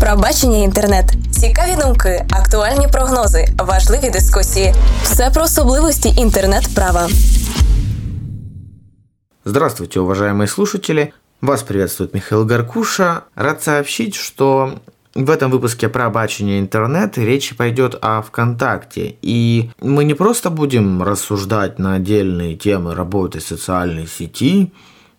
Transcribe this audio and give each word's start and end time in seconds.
Пробачення 0.00 0.58
інтернет, 0.58 1.04
цікаві 1.30 1.76
думки, 1.82 2.26
актуальні 2.30 2.88
прогнози, 2.92 3.46
важливі 3.58 4.10
дискусії. 4.10 4.74
Все 5.02 5.30
про 5.30 5.42
особливості 5.42 6.08
інтернет-права. 6.08 7.08
Здравствуйте, 9.44 10.00
уважаемые 10.00 10.46
слушатели! 10.46 11.12
Вас 11.40 11.64
приветствует 11.64 12.14
Михаил 12.14 12.46
Гаркуша. 12.46 13.24
Рад 13.34 13.62
сообщить, 13.62 14.14
что 14.14 14.78
в 15.14 15.28
этом 15.28 15.50
выпуске 15.50 15.88
про 15.88 16.08
бачение 16.10 16.60
интернет 16.60 17.18
речь 17.18 17.56
пойдет 17.56 17.98
о 18.00 18.22
ВКонтакте. 18.22 19.16
И 19.20 19.70
мы 19.80 20.04
не 20.04 20.14
просто 20.14 20.50
будем 20.50 21.02
рассуждать 21.02 21.78
на 21.78 21.94
отдельные 21.94 22.54
темы 22.54 22.94
работы 22.94 23.40
социальной 23.40 24.06
сети, 24.06 24.72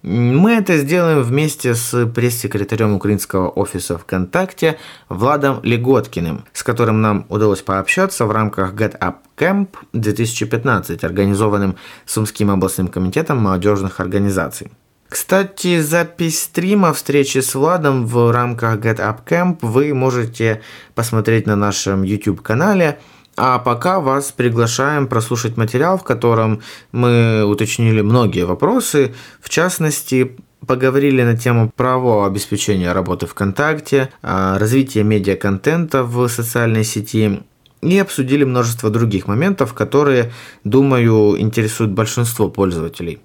мы 0.09 0.53
это 0.53 0.79
сделаем 0.79 1.23
вместе 1.23 1.75
с 1.75 2.07
пресс-секретарем 2.07 2.95
украинского 2.95 3.49
офиса 3.51 3.99
ВКонтакте 3.99 4.79
Владом 5.11 5.61
Леготкиным, 5.63 6.47
с 6.55 6.63
которым 6.63 7.03
нам 7.03 7.27
удалось 7.29 7.61
пообщаться 7.61 8.25
в 8.25 8.31
рамках 8.31 8.73
Get 8.73 8.99
Up 9.01 9.17
Camp 9.37 9.69
2015, 9.93 11.05
организованным 11.05 11.77
Сумским 12.07 12.51
областным 12.51 12.89
комитетом 12.89 13.39
молодежных 13.39 14.01
организаций. 14.01 14.73
Кстати, 15.11 15.81
запись 15.81 16.43
стрима 16.43 16.93
встречи 16.95 17.39
с 17.39 17.55
Владом 17.55 18.07
в 18.07 18.33
рамках 18.33 18.79
Get 18.79 18.97
Up 18.97 19.19
Camp 19.27 19.59
вы 19.61 19.93
можете 19.93 20.63
посмотреть 20.95 21.47
на 21.47 21.57
нашем 21.57 22.03
YouTube-канале– 22.03 22.99
а 23.39 23.59
пока 23.59 24.01
вас 24.01 24.33
приглашаем 24.33 25.07
прослушать 25.07 25.57
материал, 25.57 25.97
в 25.97 26.03
котором 26.03 26.61
мы 26.93 27.45
уточнили 27.45 28.01
многие 28.01 28.45
вопросы, 28.45 29.15
в 29.41 29.49
частности, 29.49 30.37
поговорили 30.67 31.23
на 31.23 31.37
тему 31.37 31.71
правового 31.75 32.27
обеспечения 32.27 32.93
работы 32.93 33.27
ВКонтакте, 33.27 34.11
а, 34.23 34.59
развития 34.59 35.05
медиаконтента 35.05 36.03
в 36.03 36.29
социальной 36.29 36.85
сети 36.85 37.43
и 37.81 37.99
обсудили 37.99 38.45
множество 38.45 38.91
других 38.91 39.29
моментов, 39.29 39.73
которые, 39.73 40.33
думаю, 40.65 41.41
интересуют 41.41 41.93
большинство 41.93 42.49
пользователей. 42.49 43.21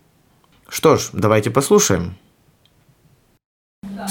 Что 0.69 0.97
ж, 0.97 1.09
давайте 1.11 1.49
послушаем. 1.49 2.15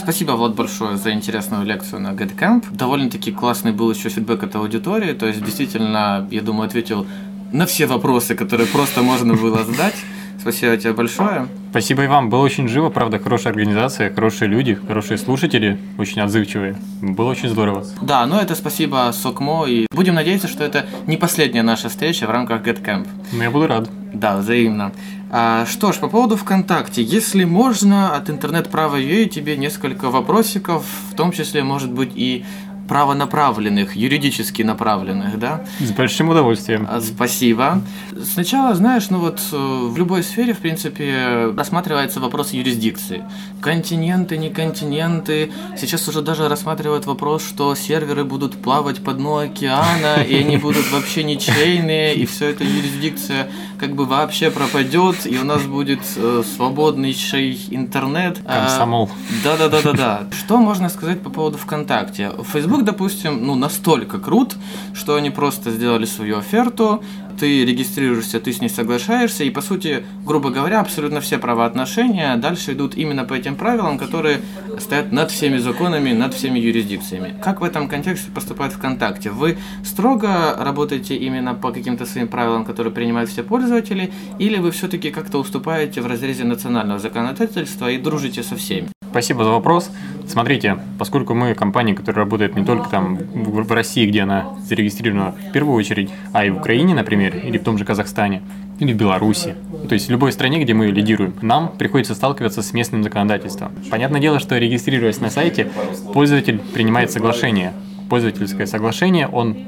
Спасибо, 0.02 0.32
Влад, 0.32 0.56
большое 0.56 0.96
за 0.96 1.12
интересную 1.12 1.64
лекцию 1.64 2.00
на 2.00 2.08
GetCamp. 2.08 2.64
Довольно-таки 2.72 3.30
классный 3.30 3.70
был 3.70 3.92
еще 3.92 4.08
фидбэк 4.08 4.42
от 4.42 4.56
аудитории, 4.56 5.12
то 5.12 5.26
есть 5.26 5.44
действительно, 5.44 6.26
я 6.30 6.42
думаю, 6.42 6.66
ответил 6.66 7.06
на 7.52 7.66
все 7.66 7.86
вопросы, 7.86 8.34
которые 8.34 8.66
просто 8.66 9.02
можно 9.02 9.34
было 9.34 9.62
задать. 9.62 9.94
Спасибо 10.40 10.76
тебе 10.76 10.92
большое. 10.92 11.46
Спасибо 11.70 12.02
и 12.02 12.08
вам. 12.08 12.30
Было 12.30 12.40
очень 12.40 12.66
живо, 12.66 12.90
правда, 12.90 13.20
хорошая 13.20 13.52
организация, 13.52 14.12
хорошие 14.12 14.48
люди, 14.48 14.74
хорошие 14.74 15.18
слушатели, 15.18 15.78
очень 15.98 16.20
отзывчивые. 16.20 16.76
Было 17.00 17.30
очень 17.30 17.48
здорово. 17.48 17.86
Да, 18.02 18.26
ну 18.26 18.40
это 18.40 18.56
спасибо 18.56 19.08
Сокмо, 19.12 19.66
и 19.66 19.86
будем 19.92 20.14
надеяться, 20.14 20.48
что 20.48 20.64
это 20.64 20.84
не 21.06 21.16
последняя 21.16 21.62
наша 21.62 21.88
встреча 21.88 22.26
в 22.26 22.30
рамках 22.30 22.62
GetCamp. 22.62 23.06
Ну, 23.32 23.40
я 23.40 23.52
буду 23.52 23.68
рад. 23.68 23.88
Да, 24.12 24.36
взаимно. 24.38 24.90
А, 25.34 25.64
что 25.64 25.92
ж, 25.92 25.98
по 25.98 26.08
поводу 26.08 26.36
ВКонтакте. 26.36 27.02
Если 27.02 27.44
можно, 27.44 28.14
от 28.14 28.28
интернет-права 28.28 28.96
тебе 29.26 29.56
несколько 29.56 30.10
вопросиков, 30.10 30.84
в 31.10 31.16
том 31.16 31.32
числе, 31.32 31.64
может 31.64 31.90
быть, 31.90 32.12
и 32.14 32.44
правонаправленных, 32.88 33.96
юридически 33.96 34.62
направленных, 34.62 35.38
да? 35.38 35.62
С 35.80 35.92
большим 35.92 36.28
удовольствием. 36.28 36.86
А, 36.90 37.00
спасибо. 37.00 37.80
Сначала, 38.22 38.74
знаешь, 38.74 39.08
ну 39.10 39.18
вот 39.18 39.40
э, 39.52 39.56
в 39.56 39.96
любой 39.96 40.22
сфере, 40.22 40.52
в 40.52 40.58
принципе, 40.58 41.52
рассматривается 41.56 42.20
вопрос 42.20 42.52
юрисдикции. 42.52 43.24
Континенты, 43.60 44.36
не 44.36 44.50
континенты. 44.50 45.50
Сейчас 45.76 46.08
уже 46.08 46.22
даже 46.22 46.48
рассматривают 46.48 47.06
вопрос, 47.06 47.46
что 47.46 47.74
серверы 47.74 48.24
будут 48.24 48.60
плавать 48.62 49.02
по 49.02 49.12
дну 49.12 49.36
океана, 49.36 50.22
и 50.22 50.36
они 50.36 50.56
будут 50.56 50.90
вообще 50.90 51.24
ничейные, 51.24 52.14
и 52.14 52.26
все 52.26 52.50
это 52.50 52.64
юрисдикция 52.64 53.48
как 53.82 53.96
бы 53.96 54.04
вообще 54.04 54.50
пропадет, 54.50 55.26
и 55.26 55.36
у 55.38 55.44
нас 55.44 55.62
будет 55.62 56.00
э, 56.16 56.42
свободнейший 56.54 57.58
интернет. 57.70 58.38
Комсомол. 58.46 59.10
Да-да-да-да-да. 59.42 60.28
Что 60.30 60.58
можно 60.58 60.88
сказать 60.88 61.20
по 61.20 61.30
поводу 61.30 61.58
ВКонтакте? 61.58 62.30
Facebook, 62.52 62.71
допустим, 62.80 63.44
ну 63.44 63.54
настолько 63.54 64.18
крут, 64.18 64.56
что 64.94 65.16
они 65.16 65.28
просто 65.28 65.70
сделали 65.70 66.06
свою 66.06 66.38
оферту, 66.38 67.02
ты 67.38 67.64
регистрируешься, 67.64 68.40
ты 68.40 68.52
с 68.52 68.60
ней 68.60 68.68
соглашаешься, 68.68 69.44
и 69.44 69.50
по 69.50 69.60
сути, 69.60 70.04
грубо 70.24 70.50
говоря, 70.50 70.80
абсолютно 70.80 71.20
все 71.20 71.38
правоотношения 71.38 72.36
дальше 72.36 72.72
идут 72.72 72.96
именно 72.96 73.24
по 73.24 73.34
этим 73.34 73.56
правилам, 73.56 73.98
которые 73.98 74.40
стоят 74.78 75.12
над 75.12 75.30
всеми 75.30 75.58
законами, 75.58 76.12
над 76.12 76.34
всеми 76.34 76.58
юрисдикциями. 76.58 77.34
Как 77.42 77.60
в 77.60 77.64
этом 77.64 77.88
контексте 77.88 78.30
поступает 78.30 78.72
ВКонтакте? 78.72 79.30
Вы 79.30 79.58
строго 79.84 80.56
работаете 80.58 81.16
именно 81.16 81.54
по 81.54 81.72
каким-то 81.72 82.06
своим 82.06 82.28
правилам, 82.28 82.64
которые 82.64 82.92
принимают 82.92 83.28
все 83.28 83.42
пользователи, 83.42 84.12
или 84.38 84.58
вы 84.58 84.70
все-таки 84.70 85.10
как-то 85.10 85.38
уступаете 85.38 86.00
в 86.00 86.06
разрезе 86.06 86.44
национального 86.44 86.98
законодательства 86.98 87.90
и 87.90 87.98
дружите 87.98 88.42
со 88.42 88.56
всеми? 88.56 88.88
Спасибо 89.12 89.44
за 89.44 89.50
вопрос. 89.50 89.90
Смотрите, 90.26 90.78
поскольку 90.98 91.34
мы 91.34 91.52
компания, 91.52 91.92
которая 91.94 92.24
работает 92.24 92.56
не 92.56 92.64
только 92.64 92.88
там 92.88 93.18
в 93.34 93.70
России, 93.70 94.06
где 94.06 94.22
она 94.22 94.54
зарегистрирована 94.66 95.32
в 95.32 95.52
первую 95.52 95.76
очередь, 95.76 96.08
а 96.32 96.46
и 96.46 96.50
в 96.50 96.56
Украине, 96.56 96.94
например, 96.94 97.36
или 97.36 97.58
в 97.58 97.62
том 97.62 97.76
же 97.76 97.84
Казахстане, 97.84 98.40
или 98.78 98.94
в 98.94 98.96
Беларуси, 98.96 99.54
то 99.86 99.92
есть 99.92 100.08
в 100.08 100.10
любой 100.10 100.32
стране, 100.32 100.64
где 100.64 100.72
мы 100.72 100.86
лидируем, 100.86 101.34
нам 101.42 101.72
приходится 101.76 102.14
сталкиваться 102.14 102.62
с 102.62 102.72
местным 102.72 103.02
законодательством. 103.02 103.72
Понятное 103.90 104.18
дело, 104.18 104.40
что 104.40 104.56
регистрируясь 104.56 105.20
на 105.20 105.28
сайте, 105.28 105.68
пользователь 106.14 106.58
принимает 106.72 107.10
соглашение. 107.10 107.74
Пользовательское 108.08 108.64
соглашение, 108.64 109.28
он 109.28 109.58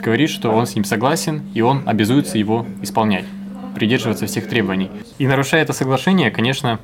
говорит, 0.00 0.30
что 0.30 0.52
он 0.52 0.68
с 0.68 0.76
ним 0.76 0.84
согласен, 0.84 1.42
и 1.54 1.60
он 1.60 1.82
обязуется 1.86 2.38
его 2.38 2.64
исполнять, 2.82 3.24
придерживаться 3.74 4.26
всех 4.26 4.48
требований. 4.48 4.92
И 5.18 5.26
нарушая 5.26 5.62
это 5.62 5.72
соглашение, 5.72 6.30
конечно, 6.30 6.78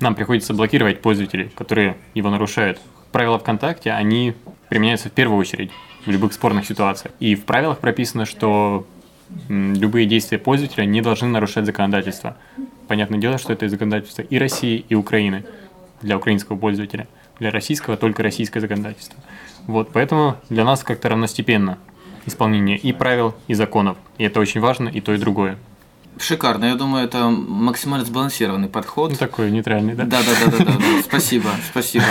нам 0.00 0.14
приходится 0.14 0.54
блокировать 0.54 1.00
пользователей, 1.00 1.50
которые 1.56 1.96
его 2.14 2.30
нарушают. 2.30 2.80
Правила 3.12 3.38
ВКонтакте, 3.38 3.92
они 3.92 4.34
применяются 4.68 5.08
в 5.08 5.12
первую 5.12 5.38
очередь 5.38 5.70
в 6.04 6.10
любых 6.10 6.32
спорных 6.32 6.66
ситуациях. 6.66 7.14
И 7.20 7.34
в 7.34 7.44
правилах 7.44 7.78
прописано, 7.78 8.26
что 8.26 8.86
любые 9.48 10.06
действия 10.06 10.38
пользователя 10.38 10.84
не 10.84 11.00
должны 11.00 11.28
нарушать 11.28 11.66
законодательство. 11.66 12.36
Понятное 12.88 13.18
дело, 13.18 13.38
что 13.38 13.52
это 13.52 13.68
законодательство 13.68 14.22
и 14.22 14.38
России, 14.38 14.84
и 14.88 14.94
Украины 14.94 15.44
для 16.02 16.16
украинского 16.16 16.56
пользователя. 16.56 17.06
Для 17.38 17.50
российского 17.50 17.96
только 17.96 18.22
российское 18.22 18.60
законодательство. 18.60 19.18
Вот, 19.66 19.90
поэтому 19.92 20.36
для 20.50 20.64
нас 20.64 20.84
как-то 20.84 21.08
равностепенно 21.08 21.78
исполнение 22.26 22.76
и 22.76 22.92
правил, 22.92 23.34
и 23.48 23.54
законов. 23.54 23.96
И 24.18 24.24
это 24.24 24.40
очень 24.40 24.60
важно, 24.60 24.88
и 24.88 25.00
то, 25.00 25.12
и 25.12 25.18
другое. 25.18 25.58
Шикарно, 26.18 26.66
я 26.66 26.74
думаю, 26.74 27.04
это 27.04 27.28
максимально 27.28 28.04
сбалансированный 28.06 28.68
подход. 28.68 29.10
Ну, 29.10 29.16
такой 29.16 29.50
нейтральный, 29.50 29.94
да? 29.94 30.04
Да, 30.04 30.20
да, 30.22 30.50
да, 30.50 30.58
да, 30.58 30.64
да. 30.64 31.02
Спасибо, 31.02 31.50
спасибо. 31.70 32.04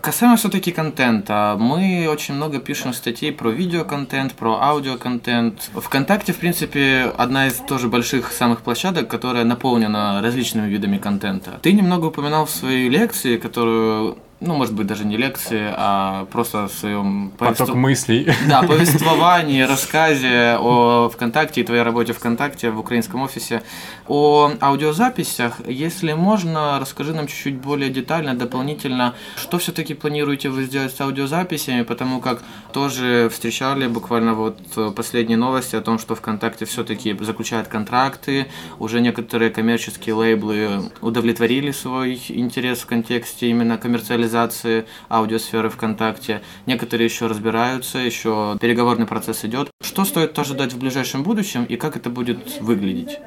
Касаемо 0.00 0.36
все-таки 0.36 0.72
контента, 0.72 1.56
мы 1.58 2.08
очень 2.10 2.34
много 2.34 2.58
пишем 2.58 2.92
статей 2.92 3.32
про 3.32 3.50
видеоконтент, 3.50 4.34
про 4.34 4.60
аудиоконтент. 4.60 5.70
Вконтакте, 5.74 6.32
в 6.32 6.38
принципе, 6.38 7.12
одна 7.16 7.46
из 7.46 7.54
тоже 7.54 7.88
больших 7.88 8.32
самых 8.32 8.62
площадок, 8.62 9.08
которая 9.08 9.44
наполнена 9.44 10.20
различными 10.22 10.68
видами 10.68 10.98
контента. 10.98 11.60
Ты 11.62 11.72
немного 11.72 12.06
упоминал 12.06 12.46
в 12.46 12.50
своей 12.50 12.88
лекции, 12.88 13.36
которую 13.36 14.18
ну, 14.46 14.54
может 14.54 14.74
быть, 14.74 14.86
даже 14.86 15.04
не 15.04 15.16
лекции, 15.16 15.72
а 15.76 16.26
просто 16.32 16.68
в 16.68 16.72
своем 16.72 17.32
повествов... 17.36 17.68
поток 17.68 17.76
мыслей. 17.76 18.32
Да, 18.48 18.62
повествовании, 18.62 19.62
рассказе 19.62 20.56
о 20.60 21.08
ВКонтакте 21.08 21.60
и 21.60 21.64
твоей 21.64 21.82
работе 21.82 22.12
ВКонтакте 22.12 22.70
в 22.70 22.78
украинском 22.78 23.22
офисе, 23.22 23.62
о 24.06 24.52
аудиозаписях. 24.60 25.60
Если 25.66 26.12
можно, 26.12 26.78
расскажи 26.80 27.12
нам 27.14 27.26
чуть-чуть 27.26 27.56
более 27.56 27.90
детально, 27.90 28.34
дополнительно, 28.34 29.14
что 29.36 29.58
все-таки 29.58 29.94
планируете 29.94 30.48
вы 30.48 30.64
сделать 30.64 30.94
с 30.94 31.00
аудиозаписями, 31.00 31.82
потому 31.82 32.20
как 32.20 32.42
тоже 32.72 33.28
встречали 33.32 33.86
буквально 33.86 34.34
вот 34.34 34.58
последние 34.94 35.38
новости 35.38 35.76
о 35.76 35.80
том, 35.80 35.98
что 35.98 36.14
ВКонтакте 36.14 36.64
все-таки 36.66 37.16
заключает 37.20 37.68
контракты, 37.68 38.46
уже 38.78 39.00
некоторые 39.00 39.50
коммерческие 39.50 40.14
лейблы 40.14 40.90
удовлетворили 41.00 41.72
свой 41.72 42.20
интерес 42.28 42.80
в 42.80 42.86
контексте 42.86 43.48
именно 43.48 43.78
коммерциализации 43.78 44.35
реализации 44.36 44.84
аудиосферы 45.08 45.70
ВКонтакте. 45.70 46.42
Некоторые 46.66 47.06
еще 47.06 47.26
разбираются, 47.26 47.98
еще 47.98 48.56
переговорный 48.60 49.06
процесс 49.06 49.44
идет. 49.44 49.70
Что 49.80 50.04
стоит 50.04 50.38
ожидать 50.38 50.72
в 50.72 50.78
ближайшем 50.78 51.22
будущем 51.22 51.64
и 51.64 51.76
как 51.76 51.96
это 51.96 52.10
будет 52.10 52.60
выглядеть? 52.60 53.18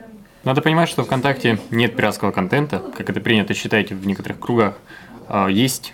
Надо 0.43 0.61
понимать, 0.61 0.87
что 0.87 1.03
ВКонтакте 1.03 1.59
нет 1.71 1.95
пиратского 1.95 2.31
контента, 2.31 2.79
как 2.95 3.09
это 3.09 3.19
принято 3.19 3.53
считать 3.53 3.91
в 3.91 4.05
некоторых 4.05 4.39
кругах. 4.39 4.77
А, 5.27 5.47
есть 5.47 5.93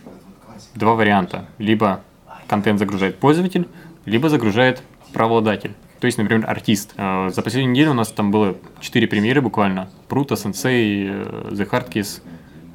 два 0.76 0.94
варианта. 0.94 1.48
Либо 1.58 2.02
контент 2.48 2.78
загружает 2.78 3.18
пользователь, 3.18 3.68
либо 4.06 4.30
загружает 4.30 4.84
правообладатель. 5.14 5.74
То 6.00 6.06
есть, 6.06 6.20
например, 6.20 6.48
артист. 6.48 6.94
А, 6.98 7.30
за 7.30 7.42
последнюю 7.42 7.72
неделю 7.72 7.92
у 7.92 7.96
нас 7.96 8.10
там 8.10 8.30
было 8.30 8.56
четыре 8.82 9.08
премьеры 9.08 9.42
буквально. 9.42 9.90
Прута, 10.10 10.36
Сенсей, 10.36 11.08
The 11.08 11.68
Hard 11.68 11.92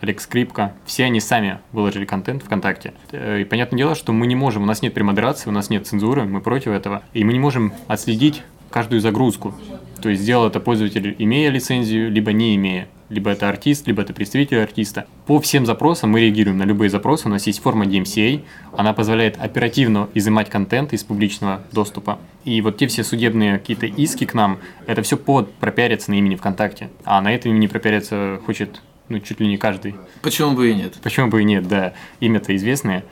Олег 0.00 0.20
Скрипка, 0.20 0.74
все 0.86 1.04
они 1.04 1.20
сами 1.20 1.58
выложили 1.72 2.04
контент 2.04 2.42
ВКонтакте. 2.42 2.94
Э, 3.12 3.40
и 3.40 3.44
понятное 3.44 3.78
дело, 3.78 3.94
что 3.94 4.12
мы 4.12 4.26
не 4.26 4.34
можем, 4.34 4.62
у 4.62 4.66
нас 4.66 4.82
нет 4.82 4.94
премодерации, 4.94 5.50
у 5.50 5.52
нас 5.52 5.70
нет 5.70 5.86
цензуры, 5.86 6.24
мы 6.24 6.40
против 6.40 6.68
этого. 6.68 7.02
И 7.12 7.24
мы 7.24 7.32
не 7.32 7.38
можем 7.38 7.72
отследить 7.86 8.42
каждую 8.70 9.00
загрузку. 9.00 9.54
То 10.00 10.08
есть 10.08 10.22
сделал 10.22 10.46
это 10.46 10.60
пользователь, 10.60 11.14
имея 11.18 11.50
лицензию, 11.50 12.10
либо 12.10 12.32
не 12.32 12.56
имея. 12.56 12.88
Либо 13.10 13.30
это 13.30 13.48
артист, 13.48 13.88
либо 13.88 14.02
это 14.02 14.14
представитель 14.14 14.60
артиста. 14.60 15.06
По 15.26 15.40
всем 15.40 15.66
запросам 15.66 16.10
мы 16.10 16.20
реагируем 16.20 16.58
на 16.58 16.62
любые 16.62 16.88
запросы. 16.90 17.26
У 17.26 17.30
нас 17.30 17.46
есть 17.48 17.60
форма 17.60 17.84
DMCA. 17.84 18.42
Она 18.72 18.92
позволяет 18.92 19.36
оперативно 19.38 20.08
изымать 20.14 20.48
контент 20.48 20.92
из 20.92 21.02
публичного 21.02 21.60
доступа. 21.72 22.20
И 22.44 22.60
вот 22.62 22.78
те 22.78 22.86
все 22.86 23.02
судебные 23.02 23.58
какие-то 23.58 23.86
иски 23.86 24.26
к 24.26 24.34
нам, 24.34 24.58
это 24.86 25.02
все 25.02 25.16
под 25.16 25.52
пропиариться 25.54 26.12
на 26.12 26.14
имени 26.14 26.36
ВКонтакте. 26.36 26.88
А 27.04 27.20
на 27.20 27.34
этом 27.34 27.50
имени 27.50 27.66
пропиариться 27.66 28.40
хочет 28.46 28.80
ну, 29.10 29.20
чуть 29.20 29.40
ли 29.40 29.46
не 29.46 29.58
каждый. 29.58 29.96
Почему 30.22 30.52
бы 30.52 30.70
и 30.70 30.74
нет? 30.74 30.94
Почему 31.02 31.28
бы 31.28 31.42
и 31.42 31.44
нет, 31.44 31.68
да. 31.68 31.92
Имя-то 32.20 32.56
известное. 32.56 33.04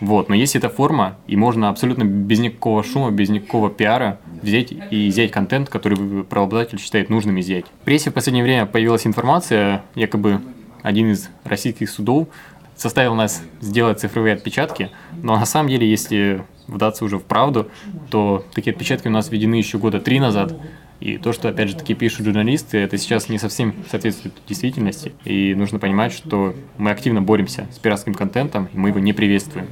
Вот, 0.00 0.30
но 0.30 0.34
есть 0.34 0.56
эта 0.56 0.70
форма, 0.70 1.18
и 1.26 1.36
можно 1.36 1.68
абсолютно 1.68 2.04
без 2.04 2.38
никакого 2.38 2.82
шума, 2.82 3.10
без 3.10 3.28
никакого 3.28 3.68
пиара 3.68 4.18
взять 4.40 4.72
и 4.72 5.08
изъять 5.08 5.30
контент, 5.30 5.68
который 5.68 6.24
правообладатель 6.24 6.78
считает 6.78 7.10
нужным 7.10 7.38
изъять. 7.40 7.66
В 7.82 7.84
прессе 7.84 8.10
в 8.10 8.14
последнее 8.14 8.42
время 8.42 8.64
появилась 8.64 9.06
информация, 9.06 9.84
якобы 9.94 10.40
один 10.82 11.12
из 11.12 11.28
российских 11.44 11.90
судов 11.90 12.28
составил 12.76 13.14
нас 13.14 13.42
сделать 13.60 14.00
цифровые 14.00 14.34
отпечатки, 14.34 14.90
но 15.22 15.36
на 15.36 15.44
самом 15.44 15.68
деле, 15.68 15.86
если 15.86 16.44
вдаться 16.66 17.04
уже 17.04 17.18
в 17.18 17.24
правду, 17.24 17.68
то 18.08 18.46
такие 18.54 18.72
отпечатки 18.72 19.08
у 19.08 19.10
нас 19.10 19.30
введены 19.30 19.56
еще 19.56 19.76
года 19.76 20.00
три 20.00 20.18
назад, 20.18 20.58
и 21.00 21.16
то, 21.16 21.32
что, 21.32 21.48
опять 21.48 21.70
же, 21.70 21.76
таки 21.76 21.94
пишут 21.94 22.26
журналисты, 22.26 22.78
это 22.78 22.98
сейчас 22.98 23.28
не 23.28 23.38
совсем 23.38 23.74
соответствует 23.90 24.34
действительности. 24.46 25.12
И 25.24 25.54
нужно 25.54 25.78
понимать, 25.78 26.12
что 26.12 26.54
мы 26.76 26.90
активно 26.90 27.22
боремся 27.22 27.66
с 27.72 27.78
пиратским 27.78 28.14
контентом, 28.14 28.68
и 28.72 28.78
мы 28.78 28.90
его 28.90 28.98
не 29.00 29.14
приветствуем. 29.14 29.66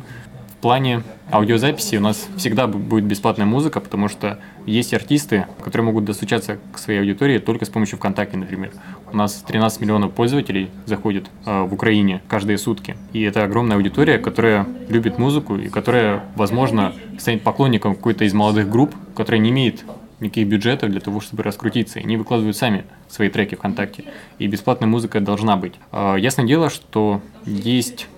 В 0.59 0.61
плане 0.61 1.05
аудиозаписи 1.31 1.97
у 1.97 2.01
нас 2.01 2.27
всегда 2.37 2.67
будет 2.67 3.05
бесплатная 3.05 3.47
музыка, 3.47 3.79
потому 3.79 4.09
что 4.09 4.41
есть 4.67 4.93
артисты, 4.93 5.47
которые 5.63 5.87
могут 5.87 6.05
достучаться 6.05 6.59
к 6.73 6.79
своей 6.79 6.99
аудитории 6.99 7.39
только 7.39 7.65
с 7.65 7.69
помощью 7.69 7.97
ВКонтакте, 7.99 8.37
например. 8.37 8.73
У 9.13 9.17
нас 9.17 9.45
13 9.47 9.81
миллионов 9.83 10.15
пользователей 10.15 10.71
заходит 10.85 11.27
э, 11.47 11.63
в 11.63 11.73
Украине 11.73 12.23
каждые 12.27 12.59
сутки. 12.59 12.97
И 13.13 13.23
это 13.23 13.45
огромная 13.45 13.77
аудитория, 13.77 14.19
которая 14.19 14.67
любит 14.89 15.17
музыку 15.19 15.57
и 15.57 15.69
которая, 15.69 16.25
возможно, 16.35 16.93
станет 17.19 17.43
поклонником 17.43 17.95
какой-то 17.95 18.25
из 18.25 18.35
молодых 18.35 18.69
групп, 18.69 18.97
которая 19.15 19.41
не 19.41 19.51
имеет 19.51 19.85
никаких 20.21 20.49
бюджетов 20.49 20.91
для 20.91 21.01
того, 21.01 21.21
чтобы 21.21 21.43
раскрутиться. 21.43 21.99
Они 21.99 22.17
выкладывают 22.17 22.57
сами 22.57 22.85
свои 23.09 23.29
треки 23.29 23.55
ВКонтакте. 23.55 24.05
И 24.39 24.47
бесплатная 24.47 24.89
музыка 24.89 25.21
должна 25.21 25.57
быть. 25.57 25.75
А, 25.93 26.17
ясное 26.17 26.47
дело, 26.47 26.71
что 26.71 27.21
есть 27.45 28.09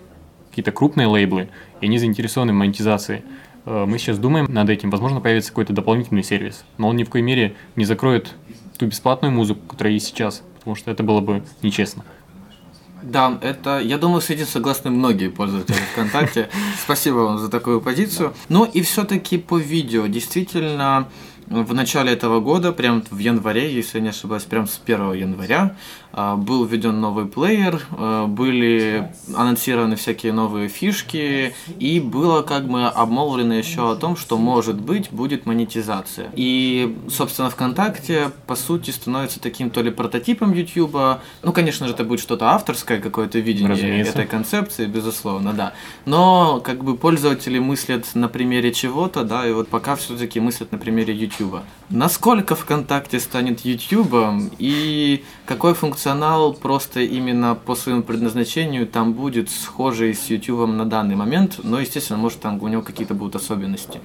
какие-то 0.50 0.72
крупные 0.72 1.06
лейблы, 1.06 1.48
и 1.80 1.86
они 1.86 1.98
заинтересованы 1.98 2.52
в 2.52 2.56
монетизации. 2.56 3.22
А, 3.66 3.86
мы 3.86 3.98
сейчас 3.98 4.18
думаем 4.18 4.46
над 4.52 4.70
этим. 4.70 4.90
Возможно, 4.90 5.20
появится 5.20 5.50
какой-то 5.50 5.72
дополнительный 5.72 6.22
сервис. 6.22 6.64
Но 6.78 6.88
он 6.88 6.96
ни 6.96 7.04
в 7.04 7.10
коей 7.10 7.24
мере 7.24 7.54
не 7.76 7.84
закроет 7.84 8.34
ту 8.78 8.86
бесплатную 8.86 9.32
музыку, 9.32 9.60
которая 9.66 9.94
есть 9.94 10.06
сейчас. 10.06 10.42
Потому 10.58 10.76
что 10.76 10.90
это 10.90 11.02
было 11.02 11.20
бы 11.20 11.42
нечестно. 11.62 12.04
Да, 13.02 13.38
это, 13.40 13.78
я 13.78 13.98
думаю, 13.98 14.20
с 14.20 14.30
этим 14.30 14.46
согласны 14.46 14.90
многие 14.90 15.28
пользователи 15.28 15.76
ВКонтакте. 15.92 16.50
Спасибо 16.82 17.16
вам 17.16 17.38
за 17.38 17.48
такую 17.48 17.80
позицию. 17.80 18.34
Но 18.48 18.64
и 18.64 18.82
все-таки 18.82 19.38
по 19.38 19.58
видео. 19.58 20.06
Действительно, 20.06 21.08
в 21.50 21.74
начале 21.74 22.12
этого 22.12 22.38
года, 22.38 22.72
прям 22.72 23.02
в 23.10 23.18
январе, 23.18 23.74
если 23.74 23.98
я 23.98 24.04
не 24.04 24.10
ошибаюсь, 24.10 24.44
прям 24.44 24.68
с 24.68 24.78
1 24.78 25.14
января, 25.14 25.74
а, 26.12 26.36
был 26.36 26.64
введен 26.64 27.00
новый 27.00 27.26
плеер, 27.26 27.82
а, 27.90 28.26
были 28.26 29.10
анонсированы 29.34 29.96
всякие 29.96 30.32
новые 30.32 30.68
фишки, 30.68 31.52
и 31.80 31.98
было 31.98 32.42
как 32.42 32.68
бы 32.68 32.84
обмолвлено 32.84 33.54
еще 33.54 33.90
о 33.90 33.96
том, 33.96 34.16
что 34.16 34.38
может 34.38 34.80
быть 34.80 35.10
будет 35.10 35.44
монетизация. 35.44 36.30
И, 36.34 36.96
собственно, 37.08 37.50
ВКонтакте, 37.50 38.30
по 38.46 38.54
сути, 38.54 38.92
становится 38.92 39.40
таким 39.40 39.70
то 39.70 39.82
ли 39.82 39.90
прототипом 39.90 40.52
YouTube, 40.52 41.20
ну, 41.42 41.52
конечно 41.52 41.88
же, 41.88 41.94
это 41.94 42.04
будет 42.04 42.20
что-то 42.20 42.50
авторское, 42.50 43.00
какое-то 43.00 43.40
видение 43.40 43.70
Разумеется. 43.70 44.12
этой 44.12 44.26
концепции, 44.26 44.86
безусловно, 44.86 45.52
да. 45.52 45.72
Но, 46.04 46.60
как 46.60 46.84
бы, 46.84 46.96
пользователи 46.96 47.58
мыслят 47.58 48.06
на 48.14 48.28
примере 48.28 48.72
чего-то, 48.72 49.24
да, 49.24 49.48
и 49.48 49.52
вот 49.52 49.66
пока 49.68 49.96
все-таки 49.96 50.38
мыслят 50.38 50.70
на 50.70 50.78
примере 50.78 51.12
YouTube. 51.12 51.39
Насколько 51.88 52.54
ВКонтакте 52.54 53.18
станет 53.18 53.60
YouTube, 53.60 54.14
и 54.58 55.24
какой 55.46 55.74
функционал 55.74 56.54
просто 56.54 57.00
именно 57.00 57.54
по 57.54 57.74
своему 57.74 58.02
предназначению 58.02 58.86
там 58.86 59.12
будет 59.12 59.50
схожий 59.50 60.14
с 60.14 60.30
YouTube 60.30 60.68
на 60.68 60.84
данный 60.84 61.16
момент, 61.16 61.60
но, 61.62 61.80
естественно, 61.80 62.18
может, 62.18 62.40
там 62.40 62.62
у 62.62 62.68
него 62.68 62.82
какие-то 62.82 63.14
будут 63.14 63.36
особенности. 63.36 64.00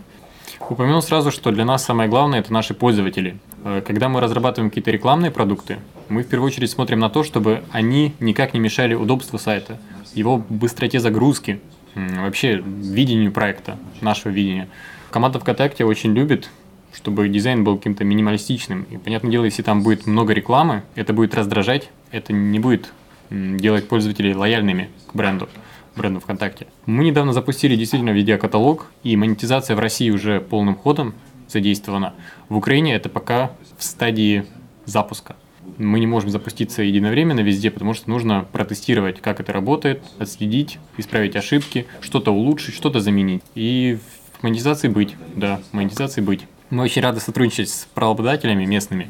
Упомяну 0.70 1.02
сразу, 1.02 1.32
что 1.32 1.52
для 1.52 1.66
нас 1.66 1.84
самое 1.84 2.10
главное– 2.10 2.40
это 2.42 2.52
наши 2.52 2.74
пользователи. 2.74 3.38
Э, 3.64 3.82
когда 3.86 4.10
мы 4.10 4.20
разрабатываем 4.22 4.72
какие-то 4.72 4.90
рекламные 4.90 5.30
продукты, 5.30 5.80
мы 6.10 6.24
в 6.24 6.28
первую 6.28 6.48
очередь 6.48 6.72
смотрим 6.72 7.00
на 7.00 7.10
то, 7.10 7.24
чтобы 7.24 7.64
они 7.72 8.16
никак 8.20 8.54
не 8.54 8.60
мешали 8.60 8.94
удобству 8.94 9.38
сайта, 9.38 9.78
его 10.14 10.38
быстроте 10.38 11.00
загрузки, 11.00 11.60
вообще 11.96 12.62
видению 12.66 13.32
проекта, 13.32 13.78
нашего 14.02 14.32
видения. 14.32 14.68
Команда 15.12 15.40
ВКонтакте 15.40 15.86
очень 15.86 16.14
любит 16.14 16.50
чтобы 16.96 17.28
дизайн 17.30 17.64
был 17.64 17.78
каким-то 17.78 18.04
минималистичным. 18.04 18.88
И, 18.90 18.98
понятное 18.98 19.32
дело, 19.32 19.46
если 19.46 19.62
там 19.62 19.84
будет 19.84 20.08
много 20.08 20.34
рекламы, 20.34 20.84
это 20.96 21.14
будет 21.14 21.36
раздражать, 21.36 21.90
это 22.12 22.34
не 22.34 22.60
будет 22.60 22.92
делать 23.30 23.88
пользователей 23.88 24.34
лояльными 24.34 24.90
к 25.08 25.16
бренду, 25.16 25.50
бренду 25.96 26.20
ВКонтакте. 26.20 26.68
Мы 26.86 27.04
недавно 27.06 27.34
запустили 27.34 27.76
действительно 27.76 28.12
видеокаталог, 28.12 28.88
и 29.04 29.16
монетизация 29.18 29.76
в 29.76 29.80
России 29.80 30.10
уже 30.10 30.40
полным 30.40 30.76
ходом 30.76 31.14
задействована. 31.48 32.14
В 32.50 32.58
Украине 32.58 32.96
это 32.96 33.10
пока 33.10 33.52
в 33.78 33.84
стадии 33.84 34.46
запуска. 34.86 35.36
Мы 35.78 36.00
не 36.00 36.08
можем 36.08 36.30
запуститься 36.30 36.84
единовременно 36.84 37.40
везде, 37.40 37.72
потому 37.72 37.94
что 37.94 38.10
нужно 38.10 38.46
протестировать, 38.52 39.20
как 39.20 39.40
это 39.40 39.52
работает, 39.52 40.04
отследить, 40.20 40.80
исправить 40.98 41.36
ошибки, 41.36 41.88
что-то 42.02 42.32
улучшить, 42.32 42.76
что-то 42.76 43.00
заменить. 43.00 43.42
И 43.56 43.98
в 44.40 44.44
монетизации 44.44 44.88
быть, 44.88 45.16
да, 45.36 45.60
монетизации 45.72 46.22
быть. 46.22 46.46
Мы 46.75 46.83
очень 46.83 47.01
рады 47.01 47.22
сотрудничать 47.22 47.69
с 47.69 47.88
правообладателями 47.94 48.66
местными 48.66 49.10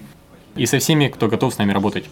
и 0.56 0.68
со 0.68 0.78
всеми, 0.78 1.08
кто 1.08 1.28
готов 1.28 1.52
с 1.52 1.58
нами 1.58 1.72
работать. 1.72 2.06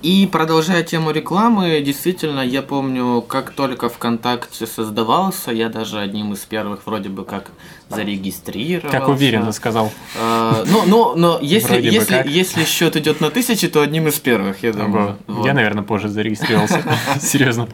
И 0.00 0.26
продолжая 0.26 0.82
тему 0.82 1.10
рекламы, 1.10 1.82
действительно, 1.84 2.40
я 2.40 2.62
помню, 2.62 3.20
как 3.20 3.50
только 3.50 3.90
ВКонтакте 3.90 4.66
создавался, 4.66 5.50
я 5.50 5.68
даже 5.68 5.98
одним 5.98 6.32
из 6.32 6.38
первых 6.40 6.86
вроде 6.86 7.10
бы 7.10 7.26
как 7.26 7.50
зарегистрировался. 7.90 8.98
Как 8.98 9.08
уверенно 9.08 9.52
сказал. 9.52 9.92
А, 10.18 10.64
ну, 10.66 10.84
ну, 10.86 11.14
но 11.16 11.38
если, 11.42 11.78
если, 11.78 12.22
если 12.26 12.64
счет 12.64 12.96
идет 12.96 13.20
на 13.20 13.30
тысячи, 13.30 13.68
то 13.68 13.82
одним 13.82 14.08
из 14.08 14.14
первых, 14.14 14.62
я 14.62 14.72
думаю. 14.72 15.18
Вот. 15.26 15.44
Я, 15.44 15.52
наверное, 15.52 15.84
позже 15.84 16.08
зарегистрировался. 16.08 16.82
Серьезно. 17.20 17.68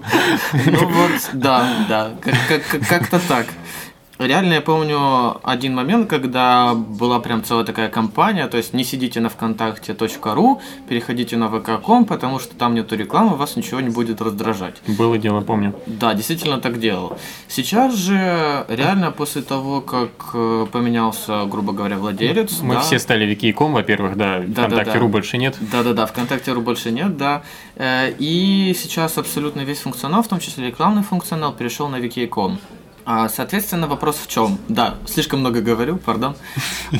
Ну 0.52 0.88
вот, 0.88 1.12
да, 1.32 1.86
да, 1.88 2.10
как-то 2.88 3.20
так. 3.28 3.46
Реально 4.20 4.52
я 4.52 4.60
помню 4.60 5.40
один 5.42 5.74
момент, 5.74 6.10
когда 6.10 6.74
была 6.74 7.20
прям 7.20 7.42
целая 7.42 7.64
такая 7.64 7.88
кампания, 7.88 8.46
то 8.48 8.58
есть 8.58 8.74
не 8.74 8.84
сидите 8.84 9.18
на 9.18 9.30
вконтакте.ру, 9.30 10.60
переходите 10.86 11.38
на 11.38 11.44
vk.com, 11.44 12.04
потому 12.04 12.38
что 12.38 12.54
там 12.54 12.74
нету 12.74 12.96
рекламы, 12.96 13.36
вас 13.36 13.56
ничего 13.56 13.80
не 13.80 13.88
будет 13.88 14.20
раздражать. 14.20 14.74
Было 14.86 15.16
дело, 15.16 15.40
помню. 15.40 15.74
Да, 15.86 16.12
действительно 16.12 16.60
так 16.60 16.78
делал. 16.78 17.16
Сейчас 17.48 17.94
же 17.94 18.66
реально 18.68 19.10
после 19.10 19.40
того, 19.40 19.80
как 19.80 20.10
э, 20.34 20.66
поменялся, 20.70 21.46
грубо 21.46 21.72
говоря, 21.72 21.96
владелец... 21.96 22.60
Мы 22.60 22.74
да, 22.74 22.80
все 22.80 22.98
стали 22.98 23.24
вики.com, 23.24 23.72
во-первых, 23.72 24.18
да, 24.18 24.40
да 24.46 24.64
ВКонтакте.ру 24.64 25.00
да, 25.00 25.06
да. 25.06 25.12
больше 25.12 25.38
нет. 25.38 25.56
Да-да-да, 25.60 26.04
ВКонтакте.ру 26.04 26.60
больше 26.60 26.90
нет, 26.90 27.16
да. 27.16 27.42
Э, 27.76 28.12
и 28.18 28.76
сейчас 28.78 29.16
абсолютно 29.16 29.62
весь 29.62 29.78
функционал, 29.78 30.22
в 30.22 30.28
том 30.28 30.40
числе 30.40 30.66
рекламный 30.66 31.04
функционал, 31.04 31.54
перешел 31.54 31.88
на 31.88 32.00
вики.com. 32.00 32.58
А, 33.04 33.28
соответственно, 33.28 33.86
вопрос 33.86 34.16
в 34.16 34.28
чем? 34.28 34.58
Да, 34.68 34.96
слишком 35.06 35.40
много 35.40 35.60
говорю, 35.60 35.96
пардон. 35.96 36.34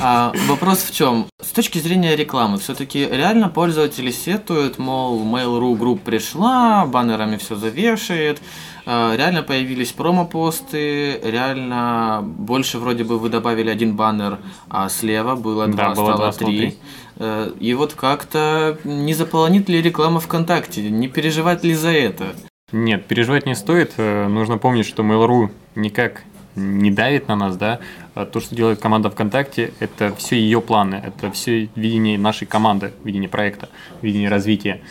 А, 0.01 0.33
вопрос 0.47 0.79
в 0.79 0.93
чем? 0.93 1.27
С 1.41 1.51
точки 1.51 1.79
зрения 1.79 2.15
рекламы, 2.15 2.57
все-таки 2.57 3.05
реально 3.05 3.49
пользователи 3.49 4.11
сетуют, 4.11 4.77
мол, 4.79 5.23
Mail.ru 5.23 5.77
Group 5.77 5.99
пришла, 5.99 6.85
баннерами 6.85 7.37
все 7.37 7.55
завешает, 7.55 8.41
а, 8.85 9.15
реально 9.15 9.43
появились 9.43 9.91
промо-посты, 9.91 11.19
реально 11.23 12.21
больше 12.23 12.79
вроде 12.79 13.03
бы 13.03 13.19
вы 13.19 13.29
добавили 13.29 13.69
один 13.69 13.95
баннер, 13.95 14.39
а 14.69 14.89
слева 14.89 15.35
было 15.35 15.67
два, 15.67 15.89
да, 15.89 15.93
стало 15.93 16.15
два, 16.15 16.31
три. 16.31 16.77
Э, 17.17 17.51
и 17.59 17.73
вот 17.75 17.93
как-то 17.93 18.79
не 18.83 19.13
заполонит 19.13 19.69
ли 19.69 19.81
реклама 19.81 20.19
ВКонтакте, 20.19 20.89
не 20.89 21.07
переживать 21.07 21.63
ли 21.63 21.75
за 21.75 21.89
это? 21.91 22.35
Нет, 22.71 23.05
переживать 23.05 23.45
не 23.45 23.55
стоит. 23.55 23.93
Э, 23.97 24.27
нужно 24.27 24.57
помнить, 24.57 24.85
что 24.85 25.03
Mail.ru 25.03 25.51
никак 25.75 26.23
не 26.55 26.91
давит 26.91 27.27
на 27.27 27.35
нас, 27.35 27.57
да. 27.57 27.79
А 28.13 28.25
то, 28.25 28.39
что 28.39 28.55
делает 28.55 28.79
команда 28.79 29.09
ВКонтакте, 29.09 29.73
это 29.79 30.13
все 30.15 30.37
ее 30.37 30.61
планы, 30.61 30.95
это 30.95 31.31
все 31.31 31.69
видение 31.75 32.17
нашей 32.17 32.45
команды, 32.47 32.93
видение 33.03 33.29
проекта, 33.29 33.69
видение 34.01 34.29
развития. 34.29 34.81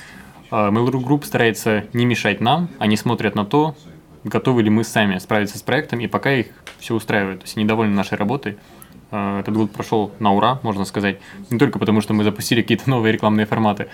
А 0.50 0.70
Mail.ru 0.70 1.02
Group 1.02 1.25
старается 1.25 1.84
не 1.92 2.04
мешать 2.04 2.40
нам, 2.40 2.68
они 2.78 2.96
смотрят 2.96 3.34
на 3.34 3.44
то, 3.44 3.75
готовы 4.25 4.62
ли 4.62 4.70
мы 4.70 4.84
сами 4.84 5.18
справиться 5.18 5.58
с 5.58 5.62
проектом, 5.62 6.00
и 6.00 6.06
пока 6.06 6.32
их 6.32 6.46
все 6.78 6.94
устраивает. 6.94 7.40
То 7.40 7.44
есть 7.44 7.56
они 7.56 7.66
довольны 7.66 7.94
нашей 7.94 8.18
работой. 8.18 8.58
А, 9.11 9.40
Этот 9.40 9.55
год 9.57 9.71
прошел 9.73 10.12
на 10.19 10.33
ура, 10.33 10.61
можно 10.62 10.85
сказать. 10.85 11.19
Не 11.50 11.59
только 11.59 11.79
потому, 11.79 12.00
что 12.00 12.14
мы 12.14 12.25
запустили 12.25 12.62
какие-то 12.62 12.88
новые 12.88 13.12
рекламные 13.12 13.47
форматы. 13.47 13.88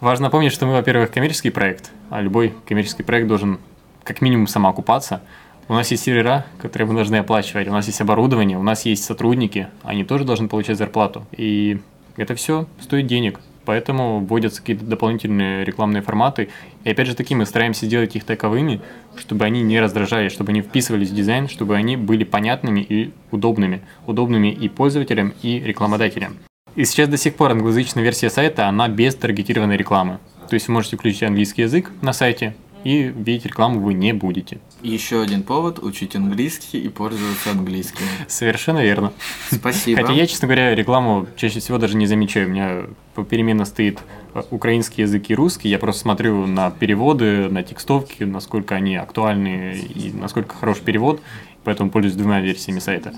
Важно 0.00 0.30
помнить, 0.30 0.52
что 0.52 0.66
мы, 0.66 0.72
во-первых, 0.72 1.10
коммерческий 1.10 1.50
проект, 1.50 1.90
а 2.10 2.20
любой 2.20 2.54
коммерческий 2.66 3.02
проект 3.02 3.28
должен 3.28 3.58
как 4.04 4.20
минимум 4.20 4.46
самоокупаться. 4.46 5.22
У 5.68 5.74
нас 5.74 5.90
есть 5.90 6.02
сервера, 6.02 6.44
которые 6.60 6.88
мы 6.88 6.94
должны 6.94 7.16
оплачивать, 7.16 7.68
у 7.68 7.72
нас 7.72 7.86
есть 7.86 8.00
оборудование, 8.00 8.58
у 8.58 8.62
нас 8.62 8.84
есть 8.84 9.04
сотрудники, 9.04 9.68
они 9.84 10.04
тоже 10.04 10.24
должны 10.24 10.48
получать 10.48 10.76
зарплату. 10.76 11.24
И 11.32 11.80
это 12.16 12.34
все 12.34 12.66
стоит 12.80 13.06
денег. 13.06 13.40
Поэтому 13.64 14.20
вводятся 14.20 14.60
какие-то 14.60 14.84
дополнительные 14.84 15.64
рекламные 15.64 16.02
форматы. 16.02 16.48
И 16.84 16.90
опять 16.90 17.06
же 17.06 17.14
таки 17.14 17.34
мы 17.34 17.46
стараемся 17.46 17.86
сделать 17.86 18.16
их 18.16 18.24
таковыми, 18.24 18.80
чтобы 19.16 19.44
они 19.44 19.62
не 19.62 19.80
раздражали, 19.80 20.28
чтобы 20.28 20.50
они 20.50 20.62
вписывались 20.62 21.10
в 21.10 21.14
дизайн, 21.14 21.48
чтобы 21.48 21.76
они 21.76 21.96
были 21.96 22.24
понятными 22.24 22.80
и 22.80 23.12
удобными. 23.30 23.82
Удобными 24.06 24.48
и 24.48 24.68
пользователям, 24.68 25.34
и 25.42 25.60
рекламодателям. 25.60 26.36
И 26.74 26.84
сейчас 26.84 27.08
до 27.08 27.18
сих 27.18 27.34
пор 27.34 27.52
англоязычная 27.52 28.02
версия 28.02 28.30
сайта, 28.30 28.66
она 28.66 28.88
без 28.88 29.14
таргетированной 29.14 29.76
рекламы. 29.76 30.18
То 30.48 30.54
есть 30.54 30.68
вы 30.68 30.74
можете 30.74 30.96
включить 30.96 31.22
английский 31.22 31.62
язык 31.62 31.90
на 32.00 32.12
сайте, 32.12 32.54
и 32.84 33.02
видеть 33.02 33.46
рекламу 33.46 33.80
вы 33.80 33.94
не 33.94 34.12
будете. 34.12 34.58
Еще 34.82 35.22
один 35.22 35.44
повод 35.44 35.78
учить 35.78 36.16
английский 36.16 36.80
и 36.80 36.88
пользоваться 36.88 37.52
английским. 37.52 38.04
Совершенно 38.26 38.82
верно. 38.82 39.12
Спасибо. 39.50 40.00
Хотя 40.00 40.12
я, 40.12 40.26
честно 40.26 40.48
говоря, 40.48 40.74
рекламу 40.74 41.28
чаще 41.36 41.60
всего 41.60 41.78
даже 41.78 41.96
не 41.96 42.06
замечаю. 42.06 42.48
У 42.48 42.50
меня 42.50 42.82
попеременно 43.14 43.64
стоит 43.64 44.00
э, 44.34 44.42
украинский 44.50 45.02
язык 45.02 45.30
и 45.30 45.36
русский. 45.36 45.68
Я 45.68 45.78
просто 45.78 46.02
смотрю 46.02 46.46
на 46.46 46.72
переводы, 46.72 47.48
на 47.48 47.62
текстовки, 47.62 48.24
насколько 48.24 48.74
они 48.74 48.96
актуальны 48.96 49.76
и 49.76 50.10
насколько 50.12 50.56
хорош 50.56 50.78
перевод. 50.78 51.20
Поэтому 51.62 51.90
пользуюсь 51.90 52.16
двумя 52.16 52.40
версиями 52.40 52.80
сайта. 52.80 53.12